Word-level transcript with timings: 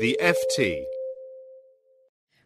The 0.00 0.18
FT. 0.20 0.86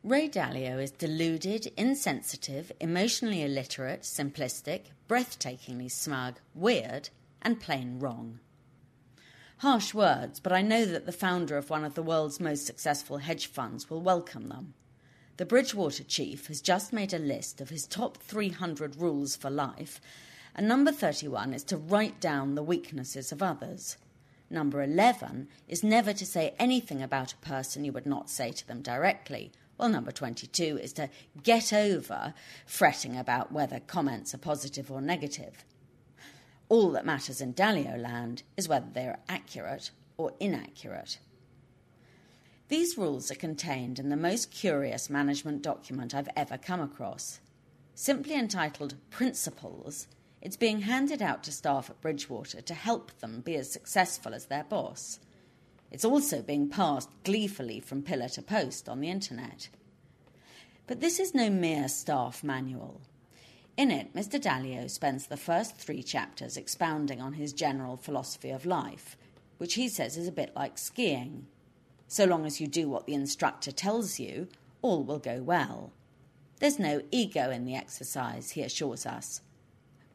Ray 0.05 0.29
Dalio 0.29 0.83
is 0.83 0.91
deluded, 0.91 1.73
insensitive, 1.79 2.71
emotionally 2.79 3.43
illiterate, 3.43 4.03
simplistic, 4.03 4.89
breathtakingly 5.09 5.91
smug, 5.91 6.41
weird, 6.55 7.09
and 7.41 7.59
plain 7.59 8.01
wrong. 8.01 8.41
Harsh 9.61 9.95
words, 9.95 10.41
but 10.41 10.53
I 10.53 10.61
know 10.61 10.85
that 10.85 11.07
the 11.07 11.11
founder 11.11 11.57
of 11.57 11.71
one 11.71 11.87
of 11.87 11.95
the 11.95 12.03
world's 12.03 12.39
most 12.39 12.67
successful 12.67 13.17
hedge 13.17 13.47
funds 13.47 13.89
will 13.89 14.03
welcome 14.03 14.51
them. 14.51 14.75
The 15.39 15.47
Bridgewater 15.47 16.05
chief 16.05 16.49
has 16.49 16.61
just 16.61 16.93
made 16.93 17.15
a 17.15 17.19
list 17.19 17.63
of 17.63 17.71
his 17.71 17.87
top 17.87 18.19
300 18.19 18.97
rules 18.97 19.37
for 19.37 19.49
life, 19.49 20.03
and 20.55 20.69
number 20.69 20.93
31 20.93 21.55
is 21.55 21.65
to 21.65 21.79
write 21.79 22.21
down 22.21 22.57
the 22.57 22.63
weaknesses 22.63 23.33
of 23.33 23.43
others. 23.43 23.97
Number 24.51 24.83
11 24.83 25.49
is 25.69 25.83
never 25.83 26.13
to 26.13 26.25
say 26.25 26.55
anything 26.59 27.03
about 27.03 27.35
a 27.35 27.47
person 27.47 27.85
you 27.85 27.93
would 27.93 28.07
not 28.07 28.31
say 28.31 28.51
to 28.51 28.67
them 28.67 28.81
directly. 28.81 29.53
Well, 29.77 29.91
number 29.91 30.11
22 30.11 30.79
is 30.83 30.93
to 30.95 31.11
get 31.43 31.73
over 31.73 32.35
fretting 32.67 33.17
about 33.17 33.53
whether 33.53 33.79
comments 33.79 34.35
are 34.35 34.39
positive 34.39 34.91
or 34.91 35.01
negative. 35.01 35.65
All 36.69 36.91
that 36.93 37.07
matters 37.07 37.41
in 37.41 37.55
Dalio 37.55 38.01
land 38.01 38.43
is 38.57 38.69
whether 38.69 38.89
they 38.93 39.07
are 39.07 39.21
accurate 39.29 39.91
or 40.17 40.33
inaccurate. 40.41 41.19
These 42.69 42.99
rules 42.99 43.31
are 43.31 43.37
contained 43.37 43.99
in 43.99 44.11
the 44.11 44.17
most 44.17 44.51
curious 44.51 45.09
management 45.09 45.63
document 45.63 46.15
I've 46.15 46.29
ever 46.37 46.59
come 46.59 46.81
across. 46.81 47.41
Simply 47.95 48.35
entitled 48.35 48.95
Principles, 49.11 50.07
it's 50.41 50.57
being 50.57 50.83
handed 50.83 51.21
out 51.21 51.43
to 51.45 51.53
staff 51.53 51.91
at 51.91 52.01
Bridgewater 52.01 52.61
to 52.61 52.75
help 52.75 53.19
them 53.21 53.41
be 53.41 53.57
as 53.57 53.71
successful 53.71 54.35
as 54.35 54.47
their 54.47 54.65
boss. 54.65 55.19
It's 55.91 56.05
also 56.05 56.43
being 56.43 56.69
passed 56.69 57.11
gleefully 57.25 57.81
from 57.81 58.03
pillar 58.03 58.29
to 58.31 58.43
post 58.43 58.89
on 58.89 59.01
the 59.01 59.11
internet. 59.11 59.69
But 60.87 61.01
this 61.01 61.19
is 61.19 61.35
no 61.35 61.51
mere 61.51 61.89
staff 61.89 62.45
manual. 62.45 63.01
In 63.77 63.91
it, 63.91 64.15
Mr. 64.15 64.41
Dalio 64.41 64.91
spends 64.91 65.27
the 65.27 65.37
first 65.37 65.77
three 65.77 66.03
chapters 66.03 66.57
expounding 66.57 67.21
on 67.21 67.35
his 67.35 67.53
general 67.53 67.97
philosophy 67.97 68.51
of 68.51 68.67
life, 68.67 69.17
which 69.59 69.75
he 69.75 69.89
says 69.89 70.17
is 70.17 70.27
a 70.27 70.33
bit 70.33 70.53
like 70.57 70.79
skiing. 70.79 71.47
So 72.07 72.25
long 72.25 72.47
as 72.47 72.61
you 72.61 72.67
do 72.67 72.89
what 72.89 73.07
the 73.07 73.15
instructor 73.15 73.71
tells 73.71 74.19
you, 74.19 74.49
all 74.83 75.05
will 75.05 75.19
go 75.19 75.43
well. 75.43 75.93
There's 76.59 76.79
no 76.79 77.03
ego 77.11 77.51
in 77.51 77.65
the 77.65 77.77
exercise, 77.77 78.51
he 78.51 78.63
assures 78.63 79.07
us. 79.07 79.43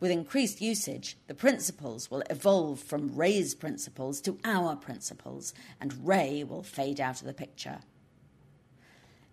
With 0.04 0.12
increased 0.12 0.60
usage, 0.60 1.16
the 1.28 1.34
principles 1.34 2.12
will 2.12 2.24
evolve 2.30 2.82
from 2.82 3.16
Ray's 3.16 3.56
principles 3.56 4.20
to 4.24 4.38
our 4.44 4.76
principles, 4.76 5.54
and 5.80 6.06
Ray 6.06 6.44
will 6.44 6.62
fade 6.62 7.00
out 7.00 7.22
of 7.22 7.26
the 7.26 7.34
picture. 7.34 7.80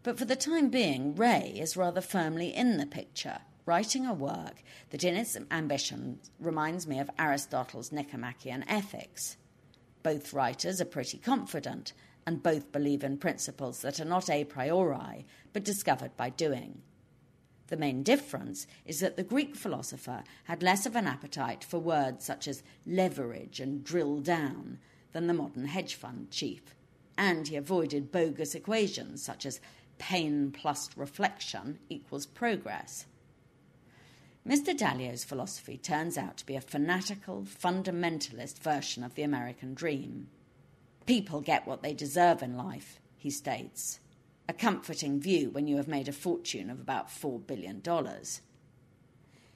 But 0.05 0.17
for 0.17 0.27
the 0.27 0.37
time 0.37 0.69
being, 0.69 1.17
Ray 1.17 1.57
is 1.59 1.77
rather 1.77 2.01
firmly 2.01 2.55
in 2.55 2.77
the 2.77 2.87
picture, 2.87 3.41
writing 3.67 4.07
a 4.07 4.15
work 4.15 4.63
that 4.91 5.03
in 5.03 5.17
its 5.17 5.37
ambition 5.51 6.21
reminds 6.39 6.87
me 6.87 7.01
of 7.01 7.11
Aristotle's 7.19 7.91
Nicomachean 7.91 8.65
Ethics. 8.69 9.39
Both 10.05 10.33
writers 10.33 10.81
are 10.81 10.85
pretty 10.85 11.19
confident, 11.19 11.95
and 12.25 12.45
both 12.45 12.71
believe 12.71 13.03
in 13.03 13.19
principles 13.19 13.81
that 13.81 13.99
are 13.99 14.05
not 14.05 14.31
a 14.31 14.45
priori, 14.45 15.27
but 15.53 15.65
discovered 15.65 16.17
by 16.17 16.31
doing. 16.31 16.83
The 17.71 17.77
main 17.77 18.03
difference 18.03 18.67
is 18.85 18.99
that 18.99 19.17
the 19.17 19.23
Greek 19.23 19.55
philosopher 19.55 20.25
had 20.45 20.63
less 20.63 20.87
of 20.87 20.97
an 20.97 21.07
appetite 21.07 21.63
for 21.63 21.79
words 21.79 22.25
such 22.25 22.49
as 22.49 22.65
leverage 22.85 23.61
and 23.61 23.85
drill 23.85 24.19
down 24.19 24.79
than 25.13 25.29
the 25.29 25.35
modern 25.35 25.67
hedge 25.67 25.95
fund 25.95 26.33
chief, 26.33 26.75
and 27.17 27.47
he 27.47 27.55
avoided 27.55 28.13
bogus 28.13 28.57
equations 28.57 29.23
such 29.23 29.47
as 29.47 29.61
pain 29.99 30.51
plus 30.51 30.91
reflection 30.97 31.79
equals 31.89 32.27
progress. 32.27 33.07
Mr. 34.47 34.77
Dalio's 34.77 35.23
philosophy 35.23 35.77
turns 35.77 36.19
out 36.19 36.39
to 36.39 36.47
be 36.47 36.57
a 36.57 36.61
fanatical, 36.61 37.43
fundamentalist 37.43 38.59
version 38.59 39.05
of 39.05 39.15
the 39.15 39.23
American 39.23 39.75
dream. 39.75 40.27
People 41.07 41.41
get 41.41 41.69
what 41.69 41.83
they 41.83 41.93
deserve 41.93 42.43
in 42.43 42.57
life, 42.57 42.99
he 43.17 43.31
states 43.31 44.01
a 44.51 44.53
comforting 44.53 45.21
view 45.21 45.49
when 45.51 45.69
you 45.69 45.77
have 45.77 45.87
made 45.87 46.09
a 46.09 46.13
fortune 46.13 46.71
of 46.71 46.81
about 46.81 47.09
$4 47.09 47.47
billion. 47.47 47.81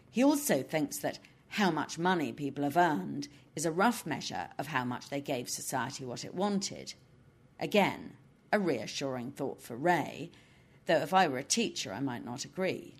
He 0.08 0.22
also 0.22 0.62
thinks 0.62 0.98
that 0.98 1.18
how 1.48 1.72
much 1.72 1.98
money 1.98 2.32
people 2.32 2.62
have 2.62 2.76
earned 2.76 3.26
is 3.56 3.66
a 3.66 3.72
rough 3.72 4.06
measure 4.06 4.50
of 4.56 4.68
how 4.68 4.84
much 4.84 5.08
they 5.08 5.20
gave 5.20 5.50
society 5.50 6.04
what 6.04 6.24
it 6.24 6.32
wanted. 6.32 6.94
Again, 7.58 8.12
a 8.52 8.60
reassuring 8.60 9.32
thought 9.32 9.60
for 9.60 9.74
Ray, 9.74 10.30
though 10.86 10.98
if 10.98 11.12
I 11.12 11.26
were 11.26 11.38
a 11.38 11.44
teacher 11.44 11.92
I 11.92 11.98
might 11.98 12.24
not 12.24 12.44
agree. 12.44 12.94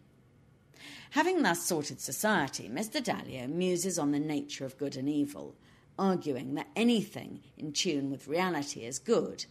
Having 1.11 1.45
thus 1.45 1.65
sorted 1.65 2.01
society, 2.01 2.69
Mr. 2.69 3.01
Dalio 3.01 3.49
muses 3.49 4.01
on 4.01 4.11
the 4.11 4.19
nature 4.19 4.65
of 4.65 4.79
good 4.79 4.97
and 4.97 5.09
evil, 5.09 5.55
arguing 5.97 6.55
that 6.55 6.71
anything 6.75 7.43
in 7.57 7.71
tune 7.71 8.11
with 8.11 8.27
reality 8.27 8.81
is 8.81 8.99
good 8.99 9.45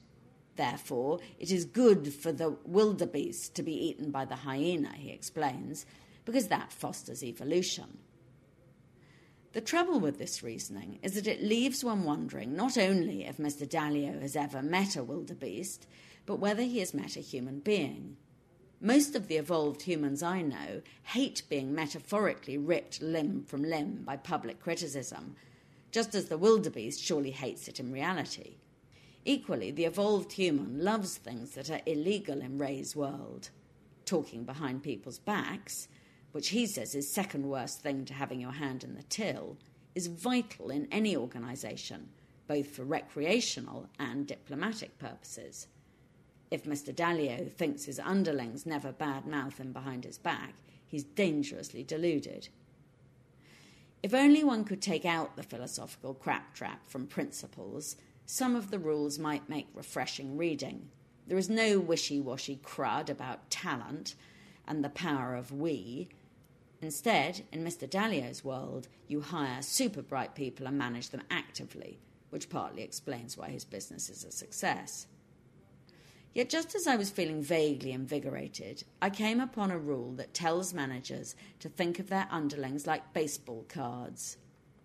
Therefore, 0.55 1.19
it 1.39 1.51
is 1.51 1.65
good 1.65 2.13
for 2.13 2.31
the 2.31 2.57
wildebeest 2.65 3.55
to 3.55 3.63
be 3.63 3.73
eaten 3.73 4.11
by 4.11 4.25
the 4.25 4.35
hyena, 4.35 4.93
he 4.93 5.09
explains, 5.09 5.85
because 6.25 6.47
that 6.47 6.71
fosters 6.71 7.23
evolution. 7.23 7.97
The 9.53 9.61
trouble 9.61 9.99
with 9.99 10.17
this 10.17 10.41
reasoning 10.41 10.99
is 11.03 11.13
that 11.13 11.27
it 11.27 11.43
leaves 11.43 11.83
one 11.83 12.03
wondering 12.03 12.55
not 12.55 12.77
only 12.77 13.25
if 13.25 13.37
Mr. 13.37 13.67
Dalio 13.67 14.19
has 14.19 14.35
ever 14.35 14.63
met 14.63 14.95
a 14.95 15.03
wildebeest, 15.03 15.85
but 16.25 16.39
whether 16.39 16.63
he 16.63 16.79
has 16.79 16.93
met 16.93 17.15
a 17.15 17.21
human 17.21 17.59
being. 17.59 18.17
Most 18.81 19.15
of 19.15 19.27
the 19.27 19.37
evolved 19.37 19.83
humans 19.83 20.23
I 20.23 20.41
know 20.41 20.81
hate 21.03 21.43
being 21.49 21.73
metaphorically 21.73 22.57
ripped 22.57 23.01
limb 23.01 23.43
from 23.43 23.63
limb 23.63 24.03
by 24.03 24.17
public 24.17 24.59
criticism, 24.59 25.35
just 25.91 26.15
as 26.15 26.25
the 26.25 26.37
wildebeest 26.37 26.99
surely 26.99 27.31
hates 27.31 27.67
it 27.67 27.79
in 27.79 27.91
reality. 27.91 28.55
Equally, 29.25 29.71
the 29.71 29.85
evolved 29.85 30.33
human 30.33 30.83
loves 30.83 31.17
things 31.17 31.51
that 31.51 31.69
are 31.69 31.81
illegal 31.85 32.41
in 32.41 32.57
Ray's 32.57 32.95
world. 32.95 33.49
Talking 34.05 34.43
behind 34.43 34.83
people's 34.83 35.19
backs, 35.19 35.87
which 36.33 36.49
he 36.49 36.65
says 36.65 36.93
is 36.93 37.09
second 37.09 37.47
worst 37.47 37.79
thing 37.81 38.03
to 38.05 38.13
having 38.13 38.41
your 38.41 38.51
hand 38.51 38.83
in 38.83 38.95
the 38.95 39.03
till, 39.03 39.57
is 39.95 40.07
vital 40.07 40.69
in 40.69 40.87
any 40.91 41.15
organisation, 41.15 42.09
both 42.47 42.67
for 42.67 42.83
recreational 42.83 43.87
and 43.97 44.27
diplomatic 44.27 44.97
purposes. 44.97 45.67
If 46.51 46.65
Mr. 46.65 46.93
Dalio 46.93 47.49
thinks 47.49 47.85
his 47.85 47.99
underlings 47.99 48.65
never 48.65 48.91
bad 48.91 49.25
mouth 49.25 49.57
him 49.57 49.71
behind 49.71 50.03
his 50.03 50.17
back, 50.17 50.53
he's 50.85 51.03
dangerously 51.03 51.83
deluded. 51.83 52.49
If 54.01 54.13
only 54.13 54.43
one 54.43 54.65
could 54.65 54.81
take 54.81 55.05
out 55.05 55.37
the 55.37 55.43
philosophical 55.43 56.13
crap 56.13 56.53
trap 56.53 56.85
from 56.87 57.07
principles 57.07 57.95
some 58.25 58.55
of 58.55 58.71
the 58.71 58.79
rules 58.79 59.19
might 59.19 59.49
make 59.49 59.67
refreshing 59.73 60.37
reading. 60.37 60.89
There 61.27 61.37
is 61.37 61.49
no 61.49 61.79
wishy 61.79 62.19
washy 62.19 62.59
crud 62.63 63.09
about 63.09 63.49
talent 63.49 64.15
and 64.67 64.83
the 64.83 64.89
power 64.89 65.35
of 65.35 65.51
we. 65.51 66.09
Instead, 66.81 67.43
in 67.51 67.63
Mr. 67.63 67.89
Dalio's 67.89 68.43
world, 68.43 68.87
you 69.07 69.21
hire 69.21 69.61
super 69.61 70.01
bright 70.01 70.35
people 70.35 70.67
and 70.67 70.77
manage 70.77 71.09
them 71.09 71.23
actively, 71.29 71.99
which 72.29 72.49
partly 72.49 72.83
explains 72.83 73.37
why 73.37 73.49
his 73.49 73.65
business 73.65 74.09
is 74.09 74.23
a 74.23 74.31
success. 74.31 75.07
Yet, 76.33 76.49
just 76.49 76.73
as 76.73 76.87
I 76.87 76.95
was 76.95 77.11
feeling 77.11 77.43
vaguely 77.43 77.91
invigorated, 77.91 78.83
I 79.01 79.11
came 79.11 79.39
upon 79.39 79.69
a 79.69 79.77
rule 79.77 80.13
that 80.13 80.33
tells 80.33 80.73
managers 80.73 81.35
to 81.59 81.69
think 81.69 81.99
of 81.99 82.09
their 82.09 82.27
underlings 82.31 82.87
like 82.87 83.13
baseball 83.13 83.65
cards. 83.69 84.37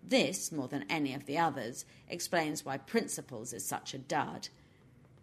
This, 0.09 0.51
more 0.51 0.67
than 0.67 0.85
any 0.89 1.13
of 1.13 1.27
the 1.27 1.37
others, 1.37 1.85
explains 2.07 2.65
why 2.65 2.77
Principles 2.77 3.53
is 3.53 3.63
such 3.63 3.93
a 3.93 3.99
dud. 3.99 4.49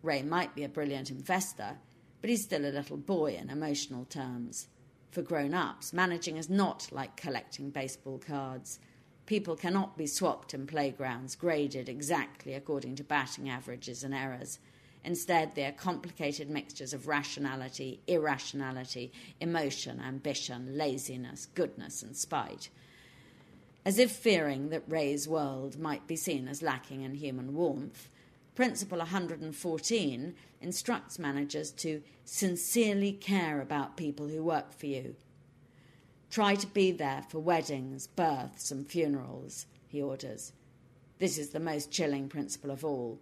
Ray 0.00 0.22
might 0.22 0.54
be 0.54 0.62
a 0.62 0.68
brilliant 0.68 1.10
investor, 1.10 1.78
but 2.20 2.30
he's 2.30 2.44
still 2.44 2.64
a 2.64 2.70
little 2.70 2.96
boy 2.96 3.34
in 3.34 3.50
emotional 3.50 4.04
terms. 4.04 4.68
For 5.10 5.22
grown 5.22 5.54
ups, 5.54 5.92
managing 5.92 6.36
is 6.36 6.48
not 6.48 6.88
like 6.92 7.16
collecting 7.16 7.70
baseball 7.70 8.18
cards. 8.24 8.78
People 9.26 9.56
cannot 9.56 9.98
be 9.98 10.06
swapped 10.06 10.54
in 10.54 10.68
playgrounds, 10.68 11.34
graded 11.34 11.88
exactly 11.88 12.54
according 12.54 12.94
to 12.96 13.04
batting 13.04 13.50
averages 13.50 14.04
and 14.04 14.14
errors. 14.14 14.60
Instead, 15.02 15.56
they 15.56 15.64
are 15.64 15.72
complicated 15.72 16.48
mixtures 16.48 16.92
of 16.92 17.08
rationality, 17.08 18.00
irrationality, 18.06 19.10
emotion, 19.40 20.00
ambition, 20.00 20.78
laziness, 20.78 21.46
goodness, 21.54 22.04
and 22.04 22.16
spite. 22.16 22.70
As 23.86 24.00
if 24.00 24.10
fearing 24.10 24.70
that 24.70 24.82
Ray's 24.88 25.28
world 25.28 25.78
might 25.78 26.08
be 26.08 26.16
seen 26.16 26.48
as 26.48 26.60
lacking 26.60 27.02
in 27.02 27.14
human 27.14 27.54
warmth, 27.54 28.08
Principle 28.56 28.98
114 28.98 30.34
instructs 30.60 31.20
managers 31.20 31.70
to 31.70 32.02
sincerely 32.24 33.12
care 33.12 33.60
about 33.60 33.96
people 33.96 34.26
who 34.26 34.42
work 34.42 34.72
for 34.72 34.86
you. 34.86 35.14
Try 36.30 36.56
to 36.56 36.66
be 36.66 36.90
there 36.90 37.22
for 37.28 37.38
weddings, 37.38 38.08
births, 38.08 38.72
and 38.72 38.88
funerals, 38.88 39.66
he 39.86 40.02
orders. 40.02 40.52
This 41.20 41.38
is 41.38 41.50
the 41.50 41.60
most 41.60 41.92
chilling 41.92 42.28
principle 42.28 42.72
of 42.72 42.84
all. 42.84 43.20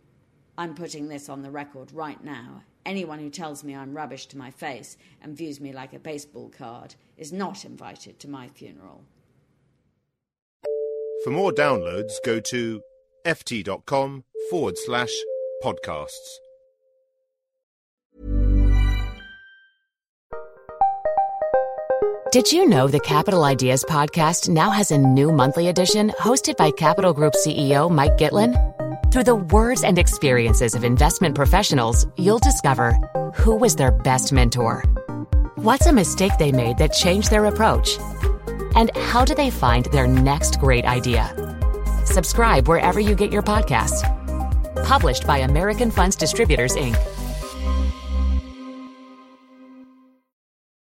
I'm 0.56 0.74
putting 0.74 1.08
this 1.08 1.28
on 1.28 1.42
the 1.42 1.50
record 1.50 1.92
right 1.92 2.24
now. 2.24 2.62
Anyone 2.86 3.18
who 3.18 3.28
tells 3.28 3.62
me 3.62 3.76
I'm 3.76 3.92
rubbish 3.92 4.24
to 4.28 4.38
my 4.38 4.50
face 4.50 4.96
and 5.20 5.36
views 5.36 5.60
me 5.60 5.74
like 5.74 5.92
a 5.92 5.98
baseball 5.98 6.50
card 6.56 6.94
is 7.18 7.34
not 7.34 7.66
invited 7.66 8.18
to 8.20 8.30
my 8.30 8.48
funeral. 8.48 9.04
For 11.24 11.30
more 11.30 11.52
downloads, 11.52 12.12
go 12.22 12.38
to 12.38 12.82
ft.com 13.24 14.24
forward 14.50 14.76
slash 14.76 15.10
podcasts. 15.64 16.10
Did 22.30 22.52
you 22.52 22.68
know 22.68 22.88
the 22.88 23.00
Capital 23.00 23.42
Ideas 23.44 23.86
podcast 23.88 24.50
now 24.50 24.68
has 24.68 24.90
a 24.90 24.98
new 24.98 25.32
monthly 25.32 25.68
edition 25.68 26.10
hosted 26.10 26.58
by 26.58 26.70
Capital 26.70 27.14
Group 27.14 27.32
CEO 27.32 27.90
Mike 27.90 28.18
Gitlin? 28.18 28.52
Through 29.10 29.24
the 29.24 29.34
words 29.34 29.82
and 29.82 29.98
experiences 29.98 30.74
of 30.74 30.84
investment 30.84 31.36
professionals, 31.36 32.06
you'll 32.18 32.38
discover 32.38 32.92
who 33.34 33.56
was 33.56 33.76
their 33.76 33.92
best 33.92 34.30
mentor, 34.30 34.82
what's 35.54 35.86
a 35.86 35.92
mistake 35.92 36.32
they 36.38 36.52
made 36.52 36.76
that 36.76 36.92
changed 36.92 37.30
their 37.30 37.46
approach, 37.46 37.96
and 38.74 38.94
how 38.96 39.24
do 39.24 39.34
they 39.34 39.50
find 39.50 39.86
their 39.86 40.06
next 40.06 40.60
great 40.60 40.84
idea. 40.84 41.30
Subscribe 42.04 42.68
wherever 42.68 43.00
you 43.00 43.14
get 43.14 43.32
your 43.32 43.42
podcasts. 43.42 44.02
Published 44.84 45.26
by 45.26 45.38
American 45.38 45.90
Funds 45.90 46.16
Distributors, 46.16 46.74
Inc. 46.76 47.13